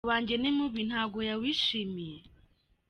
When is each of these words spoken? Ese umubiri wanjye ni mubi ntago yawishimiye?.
Ese 0.03 0.05
umubiri 0.05 0.17
wanjye 0.19 0.35
ni 0.41 0.51
mubi 0.57 0.81
ntago 0.89 1.19
yawishimiye?. 1.29 2.17